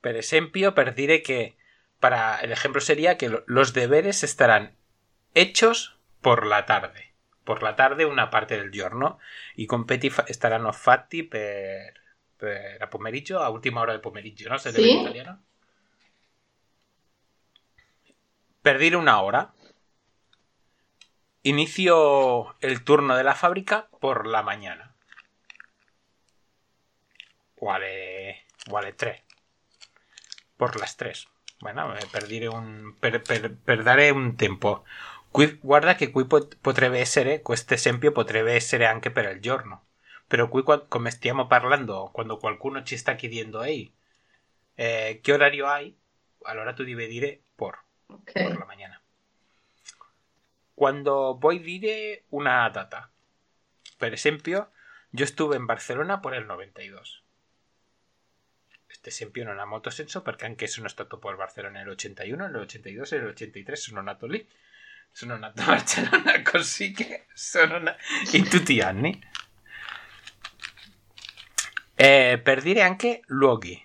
Per 0.00 0.16
esempio, 0.16 0.74
per 0.74 0.94
que 0.94 1.56
para 2.00 2.40
el 2.40 2.50
ejemplo 2.50 2.80
sería 2.80 3.16
que 3.16 3.28
lo- 3.28 3.44
los 3.46 3.72
deberes 3.72 4.24
estarán 4.24 4.76
hechos 5.34 6.00
por 6.20 6.46
la 6.46 6.66
tarde. 6.66 7.11
Por 7.44 7.62
la 7.62 7.74
tarde 7.74 8.04
una 8.04 8.28
parte 8.28 8.56
del 8.56 8.70
giorno 8.70 9.18
i 9.56 9.66
competi 9.66 10.10
staranno 10.28 10.70
fatti 10.72 11.24
per, 11.24 11.92
per 12.36 12.80
a 12.80 12.86
pomeriggio, 12.86 13.40
a 13.40 13.48
ultima 13.48 13.80
ora 13.80 13.92
del 13.92 14.00
pomeriggio, 14.00 14.48
no? 14.48 14.58
Se 14.58 14.70
deve 14.70 14.84
Sì. 14.84 14.92
in 14.94 15.00
italiano. 15.00 15.42
Per 18.60 18.78
dire 18.78 18.96
una 18.96 19.22
hora. 19.22 19.52
Inicio 21.44 22.54
el 22.60 22.84
turno 22.84 23.16
de 23.16 23.24
la 23.24 23.34
fábrica 23.34 23.88
por 23.98 24.26
la 24.26 24.42
mañana. 24.42 24.94
Uguale, 27.56 28.44
uguale 28.66 28.92
3. 28.92 29.22
Por 30.56 30.78
las 30.78 30.96
3. 30.96 31.28
Bueno, 31.60 31.96
eh, 31.96 32.06
per 32.10 32.26
dire 32.26 32.48
un, 32.48 32.96
per, 32.98 33.22
per, 33.22 34.12
un 34.12 34.36
tempo. 34.36 34.84
Qui, 35.32 35.58
guarda 35.62 35.94
che 35.94 36.10
qui 36.10 36.26
pot- 36.26 36.58
potrebbe 36.60 36.98
essere, 36.98 37.40
questo 37.40 37.72
esempio 37.72 38.12
potrebbe 38.12 38.52
essere 38.52 38.84
anche 38.84 39.10
per 39.10 39.32
il 39.32 39.40
giorno. 39.40 39.86
Però 40.26 40.46
qui, 40.46 40.62
come 40.88 41.10
stiamo 41.10 41.46
parlando, 41.46 42.10
quando 42.12 42.36
qualcuno 42.36 42.82
ci 42.82 42.98
sta 42.98 43.14
chiedendo, 43.14 43.62
ehi, 43.62 43.90
eh, 44.74 45.20
che 45.22 45.32
orario 45.32 45.66
hai? 45.66 45.96
Allora 46.42 46.74
tu 46.74 46.84
devi 46.84 47.06
dire 47.06 47.40
por, 47.54 47.82
por 48.06 48.58
la 48.58 48.66
mañana. 48.66 49.00
Quando 50.74 51.38
vuoi 51.40 51.60
dire 51.60 52.24
una 52.30 52.68
data. 52.68 53.10
Per 53.96 54.12
esempio, 54.12 54.72
io 55.10 55.24
estuve 55.24 55.56
in 55.56 55.64
Barcellona 55.64 56.20
por 56.20 56.34
el 56.34 56.44
92. 56.44 57.22
Este 58.86 59.08
esempio 59.08 59.44
non 59.44 59.58
ha 59.58 59.64
molto 59.64 59.88
senso 59.88 60.20
perché 60.20 60.44
anche 60.44 60.66
sono 60.66 60.88
stato 60.88 61.18
por 61.18 61.36
Barcellona 61.36 61.78
nel 61.78 61.88
81, 61.88 62.48
nel 62.48 62.60
82 62.60 63.06
e 63.08 63.18
nel 63.18 63.28
83 63.28 63.76
sono 63.76 64.02
nato 64.02 64.26
lì. 64.26 64.46
Sono 65.12 65.36
nato 65.36 65.60
a 65.60 65.66
Barcellona 65.66 66.42
così 66.50 66.90
che 66.92 67.26
sono 67.34 67.78
na- 67.78 67.96
in 68.32 68.48
tutti. 68.48 68.80
Eh, 71.94 72.40
per 72.42 72.62
dire 72.62 72.82
anche 72.82 73.20
luoghi. 73.26 73.80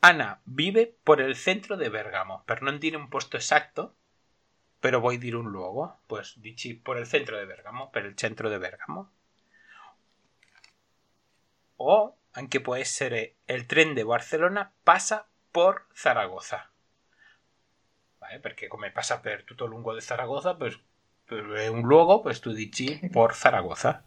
Ana 0.00 0.38
vive 0.44 0.94
por 1.02 1.20
el 1.20 1.34
centro 1.34 1.76
de 1.76 1.88
Bergamo. 1.88 2.42
Per 2.44 2.60
non 2.60 2.78
dire 2.78 2.96
un 2.96 3.08
posto 3.08 3.36
esatto, 3.38 3.94
però 4.78 5.00
vuoi 5.00 5.16
dire 5.16 5.36
un 5.36 5.50
luogo, 5.50 6.00
pues 6.06 6.38
dici 6.38 6.74
por 6.74 6.98
el 6.98 7.06
centro 7.06 7.38
de 7.38 7.46
Bergamo, 7.46 7.88
per 7.88 8.04
il 8.04 8.16
centro 8.16 8.50
de 8.50 8.58
Bergamo. 8.58 9.10
O 11.76 12.16
anche 12.32 12.60
può 12.60 12.74
essere 12.74 13.36
il 13.46 13.64
tren 13.64 13.94
de 13.94 14.04
Barcelona 14.04 14.70
passa 14.82 15.26
por 15.50 15.86
Zaragoza. 15.94 16.73
Vale, 18.24 18.38
perché 18.38 18.68
come 18.68 18.90
passa 18.90 19.20
per 19.20 19.44
tutto 19.44 19.64
il 19.64 19.70
lungo 19.70 19.92
di 19.92 20.00
Zaragoza, 20.00 20.54
pues, 20.54 20.80
per 21.26 21.44
è 21.52 21.66
un 21.66 21.82
luogo, 21.82 22.22
pues 22.22 22.40
tu 22.40 22.52
dici 22.52 22.98
por 23.12 23.34
Zaragoza. 23.34 24.02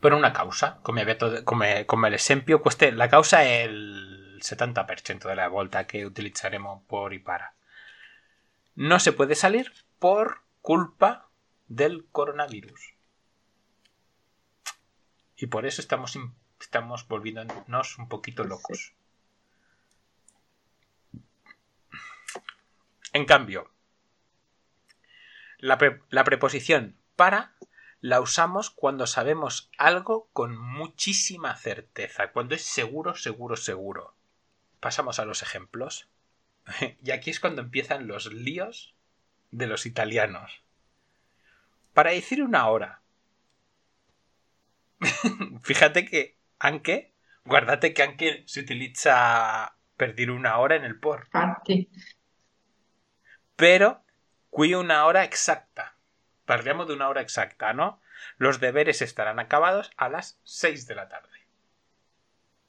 Per 0.00 0.12
una 0.12 0.32
causa, 0.32 0.80
come, 0.82 1.04
detto, 1.04 1.44
come, 1.44 1.84
come 1.84 2.10
l'esempio, 2.10 2.58
queste, 2.58 2.90
la 2.90 3.06
causa 3.06 3.40
è 3.40 3.62
il 3.62 4.38
70% 4.40 5.26
della 5.26 5.46
volta 5.46 5.84
che 5.84 6.02
utilizzeremo 6.02 6.84
por 6.88 7.12
y 7.12 7.20
para. 7.20 7.54
No 8.74 8.98
se 8.98 9.12
puede 9.12 9.36
salir 9.36 9.72
por 10.00 10.42
culpa 10.60 11.28
del 11.68 12.06
coronavirus. 12.10 12.94
Y 15.36 15.46
por 15.46 15.66
eso 15.66 15.80
estamos, 15.80 16.18
estamos 16.60 17.06
volviéndonos 17.06 17.98
un 17.98 18.08
poquito 18.08 18.42
locos. 18.42 18.97
En 23.12 23.24
cambio, 23.24 23.70
la, 25.58 25.78
pre- 25.78 26.02
la 26.10 26.24
preposición 26.24 26.96
para 27.16 27.54
la 28.00 28.20
usamos 28.20 28.70
cuando 28.70 29.06
sabemos 29.06 29.70
algo 29.76 30.28
con 30.32 30.56
muchísima 30.56 31.56
certeza, 31.56 32.30
cuando 32.32 32.54
es 32.54 32.62
seguro, 32.62 33.14
seguro, 33.16 33.56
seguro. 33.56 34.14
Pasamos 34.80 35.18
a 35.18 35.24
los 35.24 35.42
ejemplos. 35.42 36.08
Y 37.02 37.10
aquí 37.10 37.30
es 37.30 37.40
cuando 37.40 37.62
empiezan 37.62 38.06
los 38.06 38.32
líos 38.32 38.94
de 39.50 39.66
los 39.66 39.86
italianos. 39.86 40.62
Para 41.94 42.10
decir 42.10 42.42
una 42.42 42.68
hora. 42.68 43.00
Fíjate 45.62 46.04
que 46.04 46.36
anche, 46.58 47.12
guardate 47.44 47.94
que 47.94 48.02
anche 48.02 48.42
se 48.46 48.60
utilizza 48.60 49.74
per 49.96 50.14
dire 50.14 50.30
una 50.32 50.58
hora 50.58 50.76
en 50.76 50.84
el 50.84 50.98
por. 51.00 51.28
Pero 53.58 54.04
qui 54.50 54.74
una 54.74 55.04
hora 55.04 55.24
exacta. 55.24 55.96
Parliamo 56.44 56.86
de 56.86 56.94
una 56.94 57.08
hora 57.08 57.20
exacta, 57.20 57.72
¿no? 57.72 58.00
Los 58.36 58.60
deberes 58.60 59.02
estarán 59.02 59.40
acabados 59.40 59.90
a 59.96 60.08
las 60.08 60.38
6 60.44 60.86
de 60.86 60.94
la 60.94 61.08
tarde. 61.08 61.36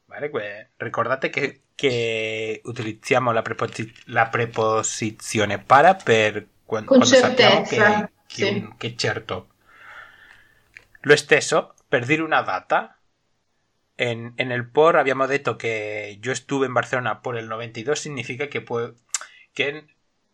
Vale? 0.08 0.32
Que- 0.32 0.70
Ricordate 0.80 1.30
che, 1.30 1.62
che 1.76 2.62
utilizziamo 2.66 3.32
la, 3.32 3.44
preposi- 3.44 3.94
la 4.06 4.30
preposizione 4.30 5.60
para 5.60 5.94
per 5.94 6.48
quando 6.66 7.04
sappiamo 7.04 7.62
che, 7.62 8.10
che, 8.26 8.36
sì. 8.36 8.74
che 8.76 8.96
certo. 8.96 9.50
Lo 11.02 11.16
stesso 11.16 11.76
per 11.88 12.06
dire 12.08 12.24
una 12.24 12.42
data. 12.42 12.96
En, 13.96 14.34
en 14.38 14.52
el 14.52 14.66
por 14.66 14.98
habíamos 14.98 15.28
detto 15.28 15.56
che 15.56 16.18
yo 16.20 16.32
estuve 16.32 16.66
in 16.66 16.74
Barcelona 16.74 17.22
por 17.22 17.38
el 17.38 17.48
92 17.48 17.96
significa 17.96 18.48
che, 18.48 18.62
può, 18.62 18.90
che 19.52 19.86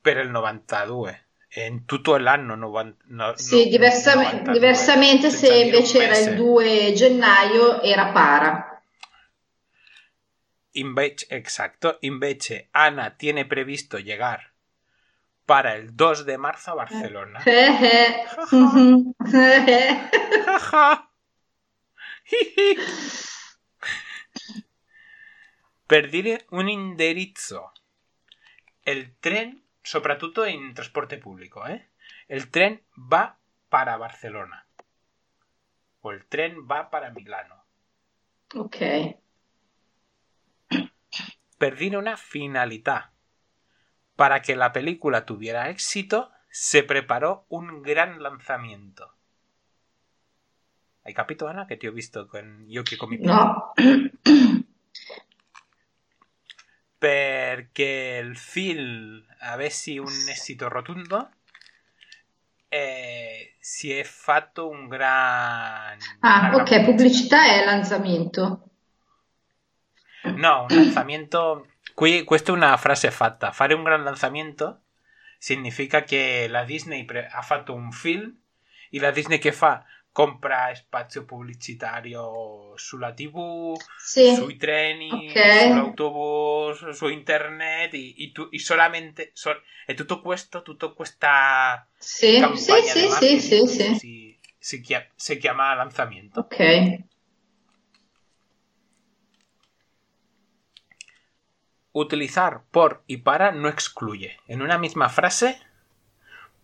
per 0.06 0.18
il 0.18 0.30
92 0.30 1.26
in 1.56 1.86
tutto 1.86 2.16
l'anno 2.18 2.54
novan- 2.54 2.96
no, 3.06 3.36
Sì, 3.38 3.64
no- 3.64 3.70
diversame- 3.72 4.26
92, 4.26 4.54
diversamente 4.54 5.32
se 5.32 5.52
invece 5.56 6.04
era 6.04 6.18
il 6.20 6.36
2 6.36 6.94
gennaio 6.94 7.82
era 7.82 8.12
para. 8.12 8.82
Invece, 10.74 11.26
exacto. 11.30 11.98
Invece, 12.02 12.68
Ana 12.72 13.16
tiene 13.16 13.46
previsto 13.46 13.98
llegar 13.98 14.52
para 15.46 15.74
el 15.74 15.96
2 15.96 16.24
de 16.24 16.38
marzo 16.38 16.72
a 16.72 16.76
Barcelona. 16.76 17.42
Eh, 17.44 17.72
eh. 17.82 18.26
Eh, 19.34 20.12
per 25.88 26.10
dire 26.10 26.46
un 26.52 26.68
indirizzo. 26.70 27.72
El 28.84 29.16
tren, 29.20 29.65
soprattutto 29.86 30.44
in 30.44 30.74
trasporte 30.74 31.18
pubblico, 31.18 31.66
eh? 31.66 31.90
El 32.28 32.50
tren 32.50 32.82
va 32.98 33.38
para 33.70 33.98
Barcelona. 33.98 34.66
O 36.02 36.12
el 36.12 36.26
tren 36.26 36.66
va 36.66 36.90
para 36.90 37.12
Milano. 37.12 37.64
Ok. 38.56 38.78
per 41.58 41.76
dire 41.76 41.98
una 41.98 42.18
finalità. 42.18 43.14
Para 44.16 44.42
que 44.42 44.56
la 44.56 44.72
película 44.72 45.26
tuviera 45.26 45.70
éxito, 45.70 46.32
se 46.50 46.84
preparó 46.84 47.46
un 47.50 47.82
gran 47.82 48.22
lanzamiento. 48.22 49.14
¿Hai 51.04 51.14
capito, 51.14 51.48
Ana? 51.48 51.68
Que 51.68 51.78
ti 51.78 51.88
ho 51.88 51.94
visto 51.94 52.28
con 52.28 52.66
che 52.66 52.98
con 52.98 53.10
mi 53.10 53.18
No. 53.18 53.74
Perché 57.56 58.20
il 58.22 58.36
film 58.36 59.24
avessi 59.40 59.98
un 59.98 60.12
esito 60.28 60.68
rotundo, 60.68 61.30
eh, 62.68 63.56
si 63.62 63.94
è 63.94 64.04
fatto 64.04 64.68
un 64.68 64.90
gran... 64.90 65.98
Ah, 66.20 66.52
ok, 66.54 66.66
gran 66.66 66.84
pubblicità 66.84 67.54
e 67.54 67.64
lanzamento. 67.64 68.72
No, 70.36 70.66
un 70.70 70.76
lanzamiento. 70.76 71.68
Qui, 71.94 72.26
questa 72.26 72.52
è 72.52 72.56
una 72.56 72.76
frase 72.76 73.10
fatta. 73.10 73.54
Fare 73.54 73.74
un 73.74 73.84
gran 73.84 74.04
lanzamiento 74.04 74.82
significa 75.38 76.04
che 76.04 76.48
la 76.50 76.66
Disney 76.66 77.06
pre- 77.06 77.30
ha 77.32 77.42
fatto 77.42 77.74
un 77.74 77.94
film 77.94 78.36
e 78.90 79.00
la 79.00 79.12
Disney 79.12 79.38
che 79.38 79.54
fa? 79.54 79.82
Compra 80.16 80.74
spazio 80.74 81.26
pubblicitario 81.26 82.72
sulla 82.78 83.12
TV, 83.14 83.76
Sì. 83.98 84.34
sui 84.34 84.56
treni, 84.56 85.12
Ok. 85.30 85.60
sull'autobus, 85.68 86.90
su 86.92 87.08
internet 87.10 87.94
e, 87.96 88.32
e 88.50 88.60
solamente 88.60 89.32
so- 89.34 89.62
e 89.86 89.94
tutto 89.94 90.22
questo, 90.22 90.62
tutta 90.62 90.88
questa 90.94 91.86
Sì, 91.98 92.38
campagna 92.40 92.94
sì, 92.94 93.02
di 93.02 93.08
sì, 93.08 93.08
sì, 93.08 93.10
marketing 93.10 93.68
sì, 93.68 93.68
sì. 93.68 93.96
Si, 94.00 94.40
si 94.58 94.80
chia- 94.80 95.06
si 95.16 95.38
chiama 95.38 95.74
lanzamiento. 95.74 96.40
Ok. 96.40 97.04
Utilizar 101.92 102.64
por 102.72 103.04
y 103.08 103.18
para 103.18 103.52
no 103.52 103.68
excluye. 103.68 104.38
En 104.48 104.62
una 104.62 104.78
misma 104.78 105.10
frase 105.10 105.60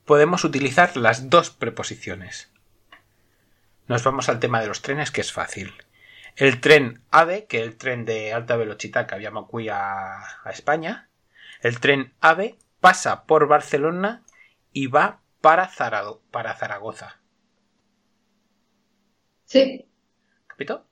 podemos 0.06 0.43
utilizar 0.43 0.95
las 0.95 1.30
dos 1.30 1.49
preposiciones. 1.49 2.50
Nos 3.91 4.06
vamos 4.06 4.30
al 4.30 4.39
tema 4.39 4.62
de 4.62 4.67
los 4.67 4.82
trenes, 4.82 5.12
que 5.12 5.19
es 5.19 5.34
fácil. 5.34 5.73
El 6.38 6.62
tren 6.62 7.04
AVE, 7.12 7.45
que 7.45 7.60
es 7.60 7.67
el 7.67 7.75
tren 7.77 8.06
de 8.06 8.32
alta 8.32 8.56
velocidad 8.56 9.06
que 9.06 9.15
habíamos 9.15 9.49
aquí 9.54 9.67
a, 9.67 10.21
a 10.45 10.49
España, 10.49 11.10
el 11.60 11.77
tren 11.82 12.13
AVE 12.21 12.58
pasa 12.80 13.25
por 13.25 13.49
Barcelona 13.49 14.23
y 14.71 14.88
va 14.88 15.19
para, 15.41 15.67
Zarago- 15.67 16.21
para 16.32 16.56
Zaragoza. 16.56 17.19
Sì. 19.43 19.86
Capito? 20.47 20.88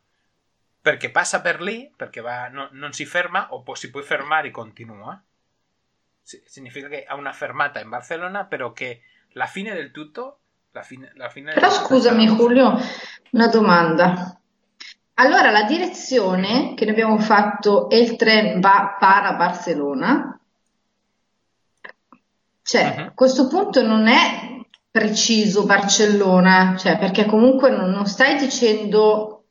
Perché 0.82 1.10
passa 1.10 1.40
per 1.40 1.62
lì, 1.62 1.90
perché 1.96 2.20
va, 2.20 2.50
no- 2.50 2.68
non 2.74 2.92
si 2.92 3.06
ferma 3.06 3.54
o 3.54 3.64
si 3.76 3.92
può 3.92 4.02
fermare 4.02 4.50
e 4.50 4.52
continua. 4.52 5.24
Si- 6.22 6.44
significa 6.46 6.90
che 6.90 7.06
ha 7.06 7.16
una 7.16 7.32
fermata 7.32 7.80
in 7.80 7.88
Barcellona, 7.88 8.44
però 8.44 8.74
che 8.74 9.04
la 9.30 9.46
fine 9.46 9.74
del 9.74 9.92
tutto... 9.92 10.42
La 10.72 10.82
fine, 10.84 11.12
la 11.16 11.30
fine 11.30 11.54
Però 11.54 11.70
scusami 11.70 12.28
sarà- 12.28 12.38
Julio, 12.38 12.78
una 13.32 13.48
domanda. 13.48 14.40
Allora, 15.16 15.50
la 15.52 15.64
direzione 15.64 16.74
che 16.76 16.86
ne 16.86 16.92
abbiamo 16.92 17.18
fatto 17.20 17.90
e 17.90 17.98
il 18.00 18.16
tren 18.16 18.60
va 18.62 18.96
para 19.00 19.34
Barcellona, 19.34 20.40
cioè, 22.62 22.94
Mhm. 22.98 23.04
a 23.08 23.12
questo 23.14 23.48
punto 23.48 23.82
non 23.86 24.08
è 24.08 24.58
preciso 24.92 25.66
Barcellona, 25.66 26.76
cioè, 26.78 26.98
perché 26.98 27.26
comunque 27.26 27.70
non, 27.72 27.90
non 27.90 28.06
stai 28.06 28.38
dicendo 28.38 29.46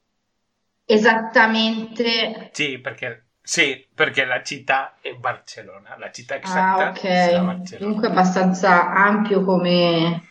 esattamente... 0.85 2.51
Sì, 2.53 2.79
perché, 2.79 3.27
sì, 3.43 3.87
perché 3.95 4.25
la 4.25 4.43
città 4.43 4.95
è 5.01 5.13
Barcellona. 5.15 5.97
La 5.99 6.11
città 6.11 6.35
Ah, 6.37 6.39
esatta 6.43 6.95
sarà 6.95 7.41
ok, 7.41 7.45
Barcellona. 7.45 7.91
dunque 7.91 8.09
è 8.09 8.11
abbastanza 8.11 8.93
ampio 8.93 9.43
come... 9.45 10.23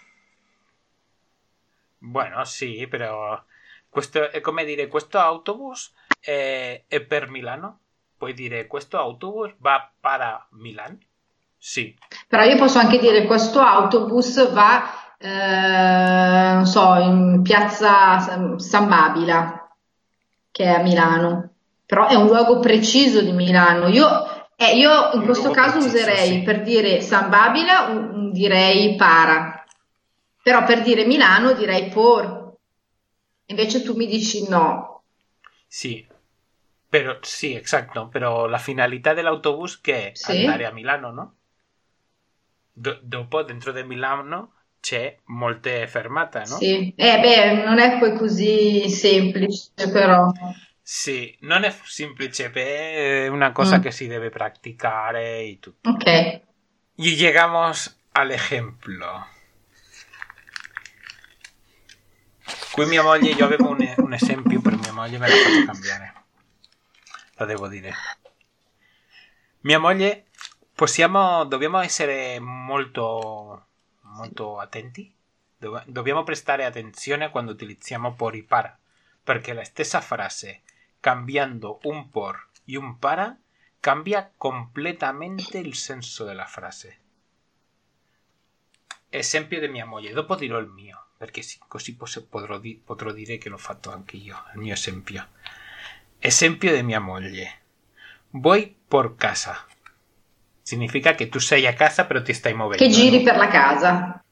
Bueno, 1.99 2.43
sì, 2.45 2.88
però 2.88 3.41
questo 3.89 4.29
è 4.29 4.41
come 4.41 4.63
dire 4.65 4.88
questo 4.88 5.17
autobus 5.19 5.93
è, 6.19 6.83
è 6.88 7.01
per 7.01 7.29
Milano. 7.29 7.79
Puoi 8.17 8.33
dire 8.33 8.67
questo 8.67 8.97
autobus 8.97 9.53
va 9.60 9.91
para 9.99 10.47
Milan? 10.51 10.97
Sì. 11.57 11.95
Però 12.27 12.43
io 12.43 12.57
posso 12.57 12.79
anche 12.79 12.99
dire 12.99 13.25
questo 13.25 13.60
autobus 13.60 14.51
va, 14.51 15.15
eh, 15.17 16.53
non 16.53 16.65
so, 16.65 16.95
in 16.95 17.41
piazza 17.43 18.57
San 18.57 18.88
Babila, 18.88 19.69
che 20.51 20.63
è 20.63 20.67
a 20.69 20.81
Milano. 20.81 21.49
Però 21.86 22.07
è 22.07 22.15
un 22.15 22.25
luogo 22.27 22.60
preciso 22.60 23.21
di 23.21 23.31
Milano. 23.31 23.88
Io, 23.88 24.07
eh, 24.55 24.75
io 24.75 25.12
in 25.13 25.19
Un 25.19 25.25
questo 25.25 25.51
caso 25.51 25.77
preciso, 25.79 25.95
userei 25.95 26.27
sì. 26.27 26.41
per 26.41 26.62
dire 26.62 27.01
San 27.01 27.29
Babila, 27.29 27.88
un- 27.89 28.31
direi 28.31 28.95
para. 28.95 29.57
Però 30.47 30.63
per 30.63 30.81
dire 30.81 31.03
Milano 31.03 31.51
direi 31.51 31.89
por. 31.89 32.55
Invece 33.47 33.83
tu 33.83 33.95
mi 33.97 34.07
dici 34.07 34.47
no. 34.47 35.03
Sì, 35.67 36.07
però 36.88 37.17
sì, 37.21 37.53
esatto, 37.53 38.07
però 38.07 38.45
la 38.45 38.57
finalità 38.57 39.13
dell'autobus 39.13 39.81
che 39.81 40.12
è 40.12 40.15
Sì. 40.15 40.31
andare 40.31 40.65
a 40.65 40.71
Milano, 40.71 41.12
no? 41.12 41.36
Do- 42.71 42.99
dopo, 43.03 43.43
dentro 43.43 43.73
di 43.73 43.83
Milano, 43.83 44.53
c'è 44.79 45.17
molte 45.25 45.86
fermate, 45.88 46.45
no? 46.45 46.45
Sì. 46.45 46.93
Eh 46.95 47.19
beh, 47.19 47.65
non 47.65 47.79
è 47.79 47.99
poi 47.99 48.15
così 48.15 48.89
semplice, 48.89 49.71
però. 49.91 50.31
Sì, 50.81 51.36
non 51.41 51.65
è 51.65 51.75
semplice, 51.83 52.49
beh, 52.49 53.25
è 53.25 53.27
una 53.27 53.51
cosa 53.51 53.79
Mm. 53.79 53.81
che 53.81 53.91
si 53.91 54.07
deve 54.07 54.29
practicare 54.29 55.41
y 55.43 55.57
tutto. 55.60 55.89
Ok. 55.89 56.41
Y 56.95 57.15
llegamos 57.17 57.99
al 58.13 58.31
ejemplo. 58.31 59.36
Qui 62.77 62.85
mia 62.85 63.01
moglie, 63.01 63.31
io 63.31 63.43
avevo 63.43 63.69
un, 63.69 63.93
un 63.97 64.13
esempio, 64.13 64.61
però 64.61 64.77
mia 64.77 64.93
moglie 64.93 65.17
me 65.17 65.27
l'ha 65.27 65.33
fatto 65.33 65.65
cambiare. 65.65 66.13
Lo 67.37 67.45
devo 67.47 67.67
dire. 67.67 67.91
Mia 69.61 69.79
moglie, 69.79 70.27
possiamo, 70.75 71.43
dobbiamo 71.45 71.79
essere 71.79 72.39
molto, 72.39 73.65
molto 74.01 74.59
attenti. 74.59 75.11
Dov- 75.57 75.85
Dobbiamo 75.87 76.21
prestare 76.21 76.65
attenzione 76.65 77.31
quando 77.31 77.51
utilizziamo 77.51 78.13
por 78.13 78.35
y 78.35 78.43
para, 78.43 78.77
perché 79.23 79.53
la 79.53 79.63
stessa 79.63 79.99
frase, 79.99 80.61
cambiando 80.99 81.79
un 81.85 82.11
por 82.11 82.49
y 82.65 82.75
un 82.75 82.99
para, 82.99 83.39
cambia 83.79 84.31
completamente 84.37 85.57
il 85.57 85.73
senso 85.73 86.25
della 86.25 86.45
frase. 86.45 86.99
Esempio 89.09 89.59
di 89.59 89.67
mia 89.67 89.87
moglie, 89.87 90.13
dopo 90.13 90.35
dirò 90.35 90.59
il 90.59 90.67
mio, 90.67 91.07
perché 91.17 91.41
sì, 91.41 91.58
così 91.67 91.95
posso- 91.95 92.25
potrò, 92.27 92.58
di- 92.60 92.80
potrò 92.84 93.12
dire 93.12 93.38
che 93.38 93.49
l'ho 93.49 93.58
fatto 93.58 93.91
anche 93.91 94.15
io, 94.17 94.36
il 94.53 94.60
mio 94.60 94.73
esempio. 94.73 95.27
Esempio 96.19 96.73
di 96.75 96.84
mia 96.84 96.99
moglie. 96.99 97.62
Voy 98.30 98.75
por 98.88 99.15
casa. 99.15 99.65
Significa 100.62 101.15
che 101.15 101.30
tu 101.30 101.39
sei 101.39 101.65
a 101.65 101.73
casa 101.73 102.06
però 102.06 102.21
ti 102.21 102.34
stai 102.34 102.53
muovendo. 102.53 102.84
Che 102.84 102.89
giri 102.91 103.21
per 103.23 103.38
la 103.38 103.47
casa. 103.47 104.23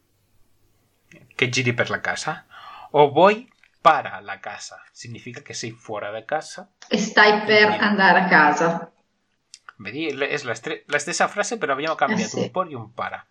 Che 1.36 1.50
giri 1.50 1.74
per 1.74 1.90
la 1.90 2.00
casa. 2.02 2.46
O 2.92 3.10
voy 3.12 3.50
para 3.82 4.20
la 4.22 4.40
casa, 4.40 4.84
significa 4.92 5.42
che 5.42 5.54
sei 5.54 5.72
fuori 5.72 6.12
da 6.12 6.24
casa. 6.26 6.72
E 6.88 6.98
stai 6.98 7.46
per 7.46 7.68
Quindi- 7.68 7.84
andare 7.84 8.20
a 8.20 8.28
casa. 8.28 8.92
Vedi, 9.78 10.08
è 10.08 10.14
la, 10.14 10.56
la 10.86 11.00
stessa 11.00 11.28
frase, 11.28 11.58
però 11.58 11.74
abbiamo 11.74 11.96
cambiato 11.96 12.24
Eh 12.38 12.40
sì. 12.40 12.40
un 12.40 12.52
po' 12.52 12.68
e 12.68 12.76
un 12.76 12.94
para. 12.94 13.26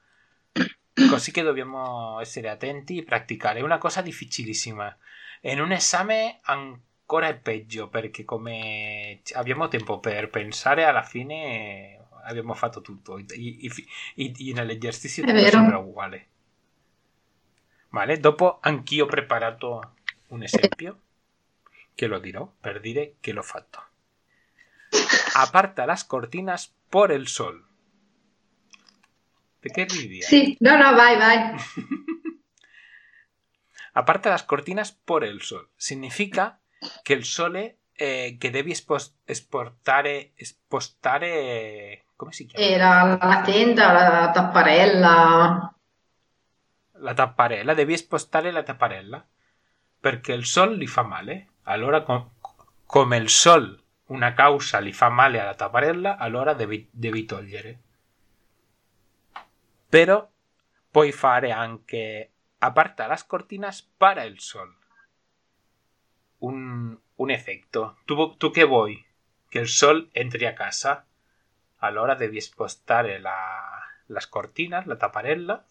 Così 0.95 1.31
che 1.33 1.43
dobbiamo 1.43 2.21
essere 2.21 2.49
attenti 2.49 2.99
e 2.99 3.05
praticare. 3.05 3.59
È 3.59 3.63
una 3.63 3.79
cosa 3.79 4.01
difficilissima. 4.03 4.97
In 5.43 5.61
un 5.61 5.73
esame 5.73 6.39
ancora 6.43 7.29
è 7.29 7.37
peggio, 7.37 7.89
perché 7.89 8.25
come 8.25 9.21
abbiamo 9.35 9.69
tempo 9.69 9.99
per 10.01 10.31
pensare, 10.31 10.85
alla 10.85 11.03
fine 11.03 12.07
abbiamo 12.25 12.55
fatto 12.55 12.81
tutto. 12.81 13.19
I, 13.19 13.71
i- 14.15 14.53
nell'esercizio 14.53 15.25
tutto 15.25 15.47
sembra 15.47 15.79
uguale. 15.79 16.29
Vale, 17.91 18.19
dopo 18.21 18.59
anch'io 18.61 19.05
ho 19.05 19.09
preparato 19.09 19.95
un 20.29 20.43
esempio, 20.43 21.01
che 21.95 22.07
lo 22.07 22.19
dirò 22.19 22.51
per 22.61 22.81
dire 22.81 23.15
che 23.21 23.33
l'ho 23.33 23.43
fatto. 23.43 23.83
Aparta 25.35 25.87
las 25.87 26.05
cortinas 26.05 26.75
por 26.91 27.13
el 27.13 27.27
sol. 27.29 27.65
¿De 29.64 29.70
qué? 29.70 29.87
Sì, 29.88 30.57
no, 30.61 30.77
no, 30.77 30.94
vai, 30.94 31.16
vai. 31.24 31.57
Aparta 33.94 34.29
las 34.29 34.42
cortinas 34.42 34.92
por 34.92 35.24
el 35.24 35.40
sol. 35.40 35.70
Significa 35.77 36.61
que 37.03 37.14
el 37.14 37.24
sole 37.24 37.79
eh, 37.94 38.37
che 38.38 38.50
devi 38.50 38.72
esportare, 38.72 40.33
spostare... 40.37 42.05
Come 42.14 42.33
si 42.33 42.46
chiama? 42.46 42.66
Era 42.66 43.18
la 43.20 43.42
tenda, 43.42 43.92
la 43.92 44.31
tapparella. 44.33 45.74
La 46.98 47.14
tapparella. 47.14 47.72
Devi 47.72 47.96
spostare 47.96 48.50
la 48.50 48.62
tapparella 48.62 49.27
perché 49.98 50.35
il 50.35 50.44
sol 50.44 50.77
li 50.77 50.87
fa 50.87 51.03
male. 51.03 51.48
Allora, 51.62 52.03
com- 52.03 52.29
come 52.85 53.16
il 53.16 53.31
sol 53.31 53.81
una 54.07 54.35
causa 54.35 54.79
li 54.79 54.92
fa 54.92 55.09
male 55.09 55.40
alla 55.40 55.55
tapparella, 55.55 56.18
allora 56.18 56.53
devi, 56.53 56.87
devi 56.92 57.24
togliere. 57.24 57.79
Però 59.88 60.29
puoi 60.90 61.12
fare 61.12 61.51
anche 61.53 62.31
aparta 62.59 63.07
las 63.07 63.25
cortinas 63.25 63.83
para 63.83 64.25
el 64.25 64.38
sol. 64.40 64.77
Un, 66.38 66.99
un 67.16 67.31
effetto. 67.31 67.99
Tu, 68.05 68.37
tu 68.37 68.51
che 68.51 68.64
vuoi? 68.64 69.05
Che 69.49 69.59
il 69.59 69.68
sol 69.68 70.09
entri 70.12 70.47
a 70.47 70.53
casa? 70.55 71.07
Allora 71.79 72.14
devi 72.14 72.40
spostare 72.40 73.18
la, 73.18 73.81
las 74.07 74.27
cortinas, 74.27 74.87
la 74.87 74.97
tapparella, 74.97 75.64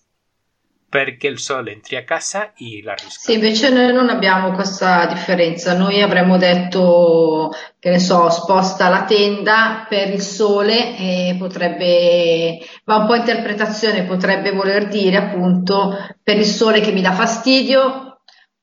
perché 0.93 1.25
il 1.25 1.39
sol 1.39 1.69
entri 1.69 1.95
a 1.95 2.03
casa 2.03 2.53
e 2.53 2.82
la 2.84 2.93
Sì, 2.95 3.06
riscaldi. 3.06 3.34
invece 3.34 3.69
noi 3.71 3.91
non 3.91 4.10
abbiamo 4.10 4.51
questa 4.51 5.08
differenza. 5.08 5.75
Noi 5.75 6.03
avremmo 6.03 6.38
detto, 6.38 7.49
che 7.79 7.89
ne 7.89 7.97
so, 7.97 8.29
sposta 8.29 8.89
la 8.89 9.03
tenda 9.03 9.88
per 9.89 10.10
il 10.10 10.21
sole 10.21 10.95
e 10.95 11.36
potrebbe, 11.39 12.60
va 12.84 12.97
un 12.97 13.08
po' 13.08 13.15
interpretazione, 13.15 14.03
potrebbe 14.03 14.51
voler 14.51 14.88
dire 14.88 15.17
appunto 15.17 15.97
per 16.21 16.38
il 16.38 16.45
sole 16.45 16.79
che 16.79 16.91
mi 16.91 17.01
dà 17.01 17.13
fastidio, 17.13 18.19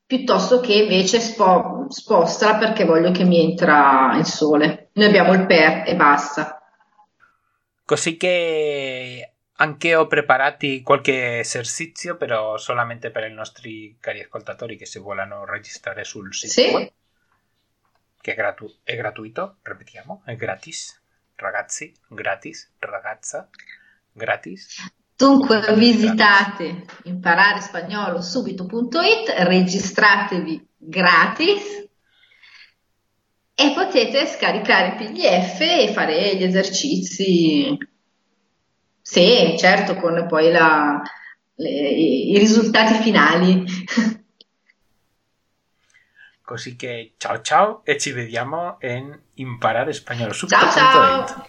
piuttosto 0.06 0.60
che 0.60 0.74
invece 0.74 1.18
spo- 1.18 1.86
spostala 1.88 2.58
perché 2.58 2.84
voglio 2.84 3.10
che 3.10 3.24
mi 3.24 3.40
entra 3.40 4.14
il 4.16 4.24
sole. 4.24 4.90
Noi 4.92 5.06
abbiamo 5.08 5.32
il 5.32 5.46
per 5.46 5.82
e 5.84 5.96
basta. 5.96 6.62
Così 7.84 8.16
che 8.16 9.32
anche 9.60 9.94
ho 9.94 10.06
preparati 10.06 10.82
qualche 10.82 11.40
esercizio, 11.40 12.16
però 12.16 12.56
solamente 12.56 13.10
per 13.10 13.30
i 13.30 13.32
nostri 13.32 13.96
cari 14.00 14.20
ascoltatori 14.20 14.74
che 14.76 14.86
si 14.86 14.98
vogliono 14.98 15.44
registrare 15.44 16.02
sul 16.02 16.34
sito 16.34 16.52
Sì. 16.52 16.62
web, 16.72 16.90
che 18.20 18.32
è, 18.32 18.34
gratu- 18.34 18.78
è 18.82 18.96
gratuito, 18.96 19.58
ripetiamo, 19.62 20.22
è 20.24 20.34
gratis. 20.34 20.98
Ragazzi, 21.34 21.94
gratis, 22.08 22.72
ragazza, 22.78 23.48
gratis. 24.12 24.92
Dunque 25.14 25.60
visitate 25.74 26.86
imparerespagnolo.subito.it, 27.04 29.28
registratevi 29.40 30.68
gratis 30.78 31.86
e 33.54 33.72
potete 33.74 34.26
scaricare 34.26 34.88
il 34.88 34.94
PDF 34.94 35.60
e 35.60 35.92
fare 35.92 36.34
gli 36.36 36.44
esercizi. 36.44 37.76
Sì, 39.10 39.56
certo, 39.58 39.96
con 39.96 40.24
poi 40.28 40.52
la- 40.52 41.02
le- 41.56 41.68
i 41.68 42.38
risultati 42.38 42.94
finali. 43.02 43.64
Così 46.44 46.76
che 46.76 47.14
ciao 47.16 47.40
ciao 47.40 47.80
e 47.84 47.98
ci 47.98 48.12
vediamo 48.12 48.76
in 48.82 49.18
imparare 49.34 49.92
spagnolo 49.92 50.32
Ciao 50.32 50.70
ciao! 50.70 51.46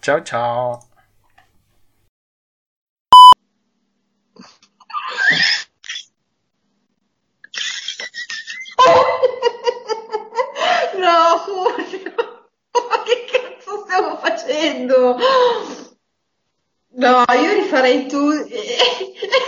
Ciao 0.00 0.22
ciao! 0.22 0.88
No, 10.94 11.44
Julio, 11.46 12.12
ma 12.72 13.02
che 13.04 13.24
cazzo 13.30 13.77
stiamo 13.88 14.18
facendo? 14.18 15.16
No, 16.90 17.24
io 17.32 17.54
rifarei 17.54 18.06
tu. 18.06 18.18